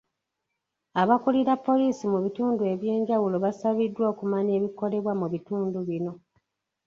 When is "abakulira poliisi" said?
1.01-2.03